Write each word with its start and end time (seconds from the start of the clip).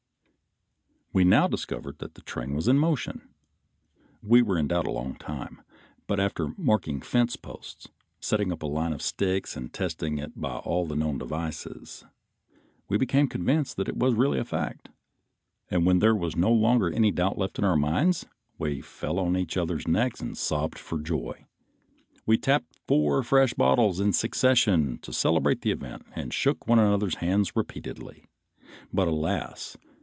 We 1.13 1.25
now 1.25 1.45
discovered 1.49 1.97
that 1.99 2.15
the 2.15 2.21
train 2.21 2.55
was 2.55 2.69
in 2.69 2.79
motion. 2.79 3.27
We 4.23 4.41
were 4.41 4.57
in 4.57 4.69
doubt 4.69 4.87
a 4.87 4.91
long 4.91 5.15
time, 5.15 5.61
but 6.07 6.21
after 6.21 6.53
marking 6.55 7.01
fence 7.01 7.35
posts, 7.35 7.89
setting 8.21 8.49
up 8.49 8.63
a 8.63 8.67
line 8.67 8.93
of 8.93 9.01
sticks 9.01 9.57
and 9.57 9.73
testing 9.73 10.19
it 10.19 10.39
by 10.39 10.55
all 10.59 10.85
the 10.87 10.95
known 10.95 11.17
devices, 11.17 12.05
we 12.87 12.97
became 12.97 13.27
convinced 13.27 13.75
that 13.75 13.89
it 13.89 13.97
was 13.97 14.13
really 14.13 14.39
a 14.39 14.45
fact, 14.45 14.87
and 15.69 15.85
when 15.85 15.99
there 15.99 16.15
was 16.15 16.37
no 16.37 16.49
longer 16.49 16.89
any 16.89 17.11
doubt 17.11 17.37
left 17.37 17.59
in 17.59 17.65
our 17.65 17.75
minds 17.75 18.25
we 18.57 18.79
fell 18.79 19.19
on 19.19 19.35
each 19.35 19.57
other's 19.57 19.85
necks 19.89 20.21
and 20.21 20.37
sobbed 20.37 20.79
for 20.79 20.97
joy. 20.97 21.43
We 22.25 22.37
tapped 22.37 22.79
four 22.87 23.21
fresh 23.23 23.53
bottles 23.53 23.99
in 23.99 24.13
succession 24.13 24.97
to 24.99 25.11
celebrate 25.11 25.59
the 25.59 25.71
event 25.71 26.03
and 26.15 26.33
shook 26.33 26.69
one 26.69 26.79
another's 26.79 27.15
hands 27.15 27.53
repeatedly. 27.53 28.27
But, 28.93 29.09
alas! 29.09 29.75